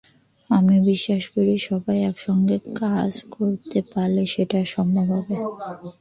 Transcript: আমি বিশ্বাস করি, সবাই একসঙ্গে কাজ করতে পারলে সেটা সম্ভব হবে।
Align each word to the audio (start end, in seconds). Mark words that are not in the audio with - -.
আমি 0.49 0.75
বিশ্বাস 0.89 1.23
করি, 1.33 1.53
সবাই 1.69 1.97
একসঙ্গে 2.09 2.57
কাজ 2.77 3.11
করতে 3.35 3.79
পারলে 3.91 4.23
সেটা 4.33 4.59
সম্ভব 4.73 5.05
হবে। 5.15 5.35